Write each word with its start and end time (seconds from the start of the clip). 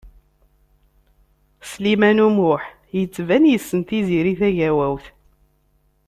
Sliman 1.69 2.19
U 2.25 2.27
Muḥ 2.37 2.63
yettban 2.97 3.43
yessen 3.51 3.81
Tiziri 3.87 4.33
Tagawawt. 4.39 5.05